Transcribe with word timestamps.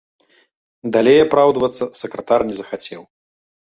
Далей 0.95 1.19
апраўдвацца 1.25 1.83
сакратар 2.03 2.39
не 2.49 2.55
захацеў. 2.61 3.01